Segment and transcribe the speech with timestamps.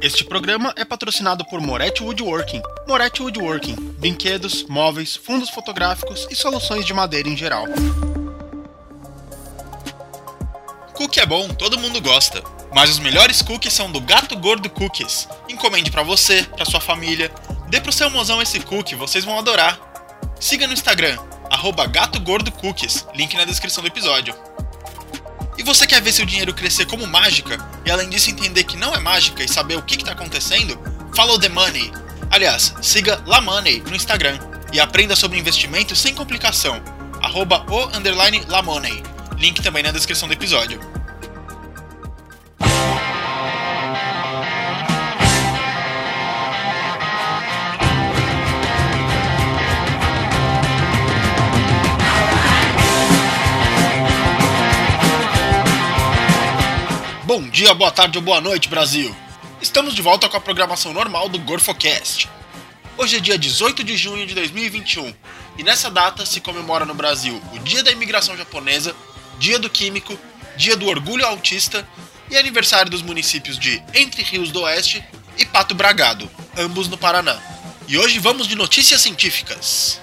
[0.00, 2.62] Este programa é patrocinado por Moretti Woodworking.
[2.86, 7.64] Moretti Woodworking, brinquedos, móveis, fundos fotográficos e soluções de madeira em geral.
[10.94, 12.40] Cookie é bom, todo mundo gosta.
[12.72, 15.28] Mas os melhores cookies são do Gato Gordo Cookies.
[15.48, 17.32] Encomende para você, para sua família.
[17.68, 19.80] Dê pro seu mozão esse cookie, vocês vão adorar.
[20.38, 21.18] Siga no Instagram,
[21.50, 24.32] arroba Gato Gordo Cookies, link na descrição do episódio.
[25.58, 28.94] E você quer ver seu dinheiro crescer como mágica, e além disso entender que não
[28.94, 30.78] é mágica e saber o que está acontecendo?
[31.16, 31.92] Follow the Money.
[32.30, 34.38] Aliás, siga La Money no Instagram
[34.72, 36.80] e aprenda sobre investimento sem complicação.
[37.20, 38.46] Arroba o underline.
[39.36, 40.97] Link também na descrição do episódio.
[57.38, 59.14] Bom dia, boa tarde ou boa noite, Brasil!
[59.62, 62.28] Estamos de volta com a programação normal do GorfoCast.
[62.96, 65.14] Hoje é dia 18 de junho de 2021
[65.56, 68.92] e nessa data se comemora no Brasil o Dia da Imigração Japonesa,
[69.38, 70.18] Dia do Químico,
[70.56, 71.86] Dia do Orgulho Autista
[72.28, 75.00] e aniversário dos municípios de Entre Rios do Oeste
[75.38, 77.38] e Pato Bragado, ambos no Paraná.
[77.86, 80.00] E hoje vamos de notícias científicas.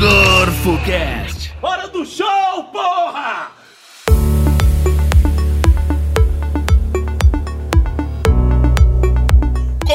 [0.00, 1.52] GorfoCast!
[1.62, 3.55] Hora do show, porra!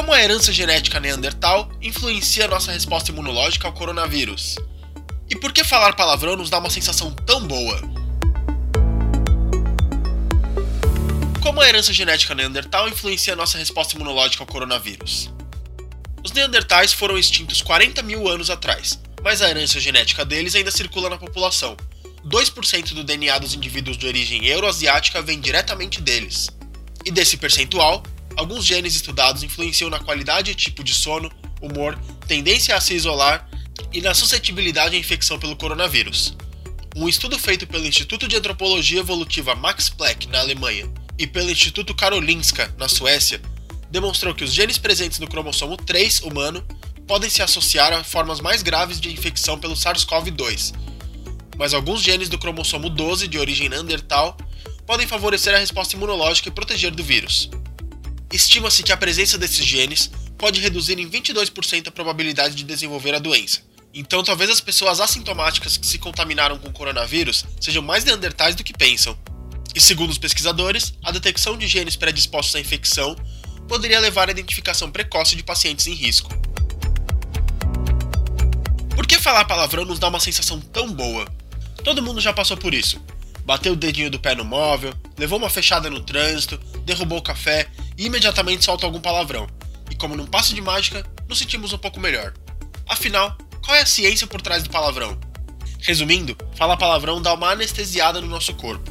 [0.02, 4.56] Como a herança genética neandertal influencia nossa resposta imunológica ao coronavírus?
[5.30, 7.80] E por que falar palavrão nos dá uma sensação tão boa?
[11.40, 15.30] Como a herança genética neandertal influencia nossa resposta imunológica ao coronavírus?
[16.24, 21.08] Os neandertais foram extintos 40 mil anos atrás, mas a herança genética deles ainda circula
[21.08, 21.76] na população.
[22.26, 26.48] 2% do DNA dos indivíduos de origem euroasiática vem diretamente deles.
[27.04, 28.02] E desse percentual,
[28.36, 31.30] alguns genes estudados influenciam na qualidade e tipo de sono,
[31.60, 33.48] humor, tendência a se isolar
[33.92, 36.36] e na suscetibilidade à infecção pelo coronavírus.
[36.94, 41.94] Um estudo feito pelo Instituto de Antropologia Evolutiva Max Planck, na Alemanha, e pelo Instituto
[41.94, 43.40] Karolinska, na Suécia,
[43.90, 46.62] demonstrou que os genes presentes no cromossomo 3 humano
[47.06, 50.74] podem se associar a formas mais graves de infecção pelo SARS-CoV-2,
[51.56, 54.36] mas alguns genes do cromossomo 12 de origem neandertal
[54.86, 57.50] podem favorecer a resposta imunológica e proteger do vírus.
[58.32, 63.18] Estima-se que a presença desses genes pode reduzir em 22% a probabilidade de desenvolver a
[63.18, 63.60] doença.
[63.92, 68.64] Então, talvez as pessoas assintomáticas que se contaminaram com o coronavírus sejam mais neandertais do
[68.64, 69.16] que pensam.
[69.74, 73.14] E segundo os pesquisadores, a detecção de genes predispostos à infecção
[73.68, 76.30] poderia levar à identificação precoce de pacientes em risco.
[78.96, 81.26] Por que falar palavrão nos dá uma sensação tão boa?
[81.84, 82.98] Todo mundo já passou por isso.
[83.44, 87.68] Bateu o dedinho do pé no móvel, levou uma fechada no trânsito, derrubou o café
[87.96, 89.46] e imediatamente solta algum palavrão.
[89.90, 92.32] E como num passe de mágica, nos sentimos um pouco melhor.
[92.88, 95.18] Afinal, qual é a ciência por trás do palavrão?
[95.80, 98.90] Resumindo, falar palavrão dá uma anestesiada no nosso corpo.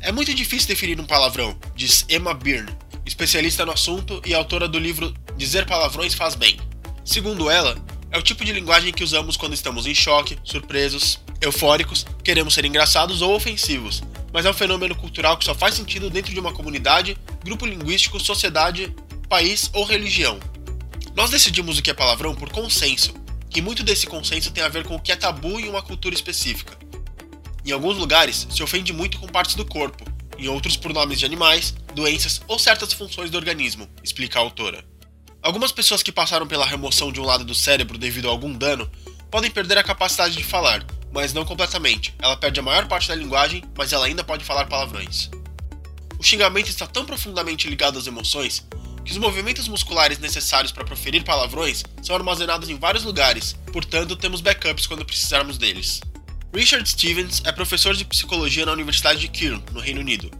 [0.00, 2.72] É muito difícil definir um palavrão, diz Emma Byrne,
[3.04, 6.58] especialista no assunto e autora do livro Dizer Palavrões Faz Bem.
[7.04, 7.76] Segundo ela,
[8.10, 12.64] é o tipo de linguagem que usamos quando estamos em choque, surpresos, eufóricos, queremos ser
[12.64, 14.02] engraçados ou ofensivos,
[14.32, 18.18] mas é um fenômeno cultural que só faz sentido dentro de uma comunidade, grupo linguístico,
[18.18, 18.92] sociedade,
[19.28, 20.40] país ou religião.
[21.14, 23.14] Nós decidimos o que é palavrão por consenso,
[23.54, 26.12] e muito desse consenso tem a ver com o que é tabu em uma cultura
[26.12, 26.76] específica.
[27.64, 30.04] Em alguns lugares, se ofende muito com partes do corpo,
[30.36, 34.84] em outros por nomes de animais, doenças ou certas funções do organismo, explica a autora.
[35.40, 38.90] Algumas pessoas que passaram pela remoção de um lado do cérebro devido a algum dano
[39.30, 42.12] podem perder a capacidade de falar, mas não completamente.
[42.18, 45.30] Ela perde a maior parte da linguagem, mas ela ainda pode falar palavrões.
[46.18, 48.64] O xingamento está tão profundamente ligado às emoções
[49.04, 54.40] que os movimentos musculares necessários para proferir palavrões são armazenados em vários lugares, portanto, temos
[54.40, 56.00] backups quando precisarmos deles.
[56.52, 60.30] Richard Stevens é professor de psicologia na Universidade de Keele, no Reino Unido,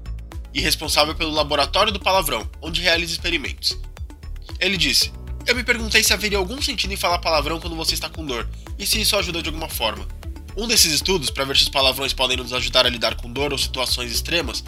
[0.53, 3.79] e responsável pelo Laboratório do Palavrão, onde realiza experimentos.
[4.59, 5.13] Ele disse:
[5.47, 8.49] Eu me perguntei se haveria algum sentido em falar palavrão quando você está com dor,
[8.79, 10.09] e se isso ajuda de alguma forma.
[10.57, 13.53] Um desses estudos, para ver se os palavrões podem nos ajudar a lidar com dor
[13.53, 14.65] ou situações extremas,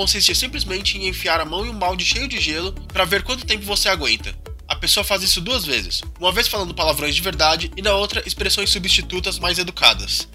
[0.00, 3.44] consiste simplesmente em enfiar a mão em um balde cheio de gelo para ver quanto
[3.44, 4.34] tempo você aguenta.
[4.66, 8.22] A pessoa faz isso duas vezes, uma vez falando palavrões de verdade e na outra
[8.26, 10.26] expressões substitutas mais educadas.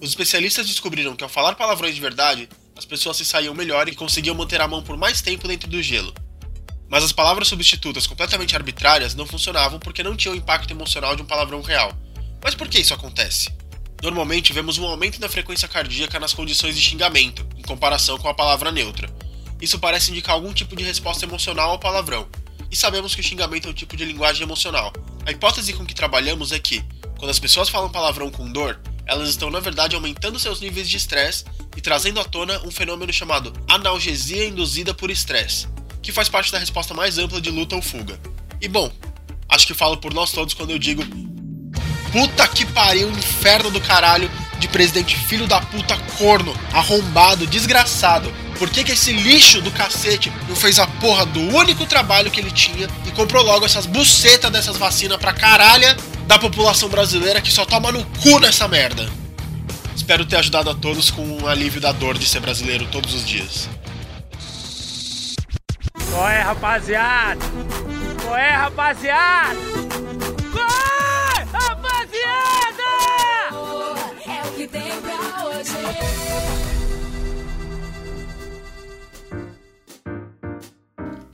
[0.00, 3.96] Os especialistas descobriram que ao falar palavrões de verdade, as pessoas se saíam melhor e
[3.96, 6.14] conseguiam manter a mão por mais tempo dentro do gelo.
[6.88, 11.22] Mas as palavras substitutas completamente arbitrárias não funcionavam porque não tinham o impacto emocional de
[11.22, 11.92] um palavrão real.
[12.40, 13.50] Mas por que isso acontece?
[14.02, 18.34] Normalmente vemos um aumento da frequência cardíaca nas condições de xingamento, em comparação com a
[18.34, 19.08] palavra neutra.
[19.60, 22.28] isso parece indicar algum tipo de resposta emocional ao palavrão.
[22.70, 24.92] E sabemos que o xingamento é um tipo de linguagem emocional.
[25.26, 26.84] A hipótese com que trabalhamos é que,
[27.18, 30.96] quando as pessoas falam palavrão com dor, elas estão na verdade aumentando seus níveis de
[30.96, 31.44] estresse
[31.76, 35.66] e trazendo à tona um fenômeno chamado analgesia induzida por estresse,
[36.00, 38.20] que faz parte da resposta mais ampla de luta ou fuga.
[38.60, 38.92] E bom,
[39.48, 41.02] acho que falo por nós todos quando eu digo
[42.18, 44.28] puta que pariu, inferno do caralho
[44.58, 48.32] de presidente filho da puta corno, arrombado, desgraçado.
[48.58, 52.40] Por que, que esse lixo do cacete não fez a porra do único trabalho que
[52.40, 55.86] ele tinha e comprou logo essas bucetas dessas vacinas pra caralho
[56.26, 59.08] da população brasileira que só toma no cu nessa merda?
[59.94, 63.24] Espero ter ajudado a todos com um alívio da dor de ser brasileiro todos os
[63.24, 63.68] dias.
[66.10, 67.40] Qual é, rapaziada?
[68.24, 69.87] Qual é, rapaziada?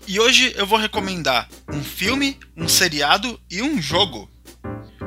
[0.06, 4.31] E hoje eu vou recomendar um filme, um seriado e um jogo.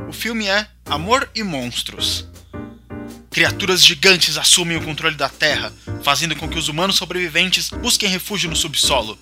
[0.07, 2.27] O filme é Amor e Monstros.
[3.31, 5.73] Criaturas gigantes assumem o controle da Terra,
[6.03, 9.17] fazendo com que os humanos sobreviventes busquem refúgio no subsolo.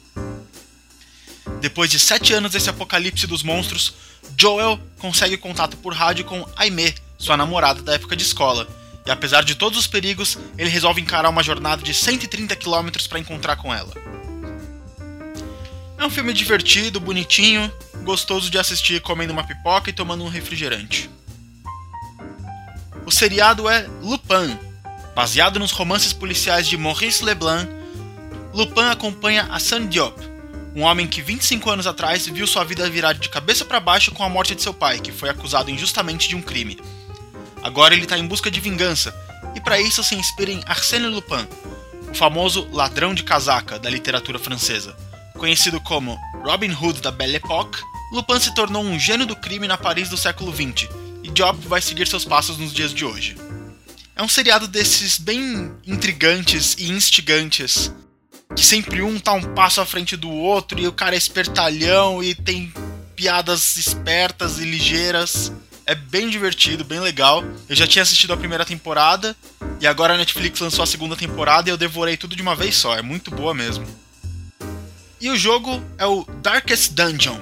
[1.61, 3.93] Depois de sete anos desse apocalipse dos monstros,
[4.37, 8.67] Joel consegue contato por rádio com Aimee, sua namorada da época de escola,
[9.05, 13.19] e apesar de todos os perigos, ele resolve encarar uma jornada de 130 km para
[13.19, 13.93] encontrar com ela.
[15.97, 17.71] É um filme divertido, bonitinho,
[18.03, 21.09] gostoso de assistir comendo uma pipoca e tomando um refrigerante.
[23.05, 24.57] O seriado é Lupin.
[25.15, 27.71] Baseado nos romances policiais de Maurice Leblanc,
[28.53, 30.19] Lupin acompanha Hassan Diop,
[30.75, 34.23] um homem que 25 anos atrás viu sua vida virar de cabeça para baixo com
[34.23, 36.77] a morte de seu pai, que foi acusado injustamente de um crime.
[37.65, 39.11] Agora ele está em busca de vingança,
[39.55, 41.47] e para isso se inspira em Arsène Lupin,
[42.11, 44.95] o famoso ladrão de casaca da literatura francesa.
[45.35, 47.81] Conhecido como Robin Hood da Belle Époque,
[48.11, 50.87] Lupin se tornou um gênio do crime na Paris do século XX,
[51.23, 53.35] e Diop vai seguir seus passos nos dias de hoje.
[54.15, 57.91] É um seriado desses bem intrigantes e instigantes,
[58.55, 62.21] que sempre um tá um passo à frente do outro e o cara é espertalhão
[62.21, 62.71] e tem
[63.15, 65.51] piadas espertas e ligeiras.
[65.87, 67.43] É bem divertido, bem legal.
[67.69, 69.35] Eu já tinha assistido a primeira temporada
[69.79, 72.75] e agora a Netflix lançou a segunda temporada e eu devorei tudo de uma vez
[72.75, 72.95] só.
[72.95, 73.85] É muito boa mesmo.
[75.21, 77.39] E o jogo é o Darkest Dungeon.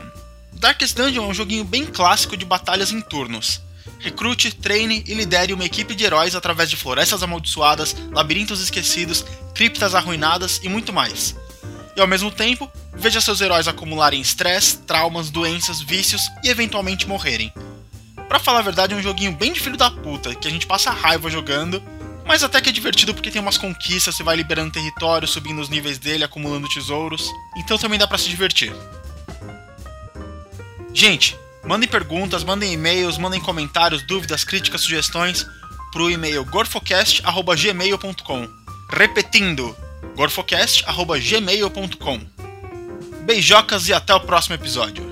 [0.52, 3.62] Darkest Dungeon é um joguinho bem clássico de batalhas em turnos.
[4.00, 9.24] Recrute, treine e lidere uma equipe de heróis através de florestas amaldiçoadas, labirintos esquecidos,
[9.56, 11.34] criptas arruinadas e muito mais.
[11.96, 17.54] E ao mesmo tempo, veja seus heróis acumularem estresse, traumas, doenças, vícios e eventualmente morrerem.
[18.34, 20.66] Pra falar a verdade, é um joguinho bem de filho da puta, que a gente
[20.66, 21.84] passa raiva jogando,
[22.26, 25.70] mas até que é divertido porque tem umas conquistas, você vai liberando território, subindo os
[25.70, 28.74] níveis dele, acumulando tesouros, então também dá pra se divertir.
[30.92, 35.46] Gente, mandem perguntas, mandem e-mails, mandem comentários, dúvidas, críticas, sugestões
[35.92, 38.48] pro e-mail gorfocast.gmail.com.
[38.90, 39.78] Repetindo,
[40.16, 42.20] gorfocast.gmail.com.
[43.26, 45.03] Beijocas e até o próximo episódio.